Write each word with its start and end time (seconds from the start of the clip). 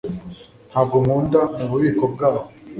Ntabwo 0.69 0.95
nkunda 1.03 1.39
mububiko 1.57 2.03
bwaho 2.13 2.43